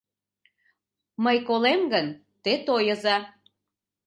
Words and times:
Мый 1.23 1.37
колем 1.47 1.81
гын, 1.93 2.07
те 2.43 2.53
тойыза 2.65 3.17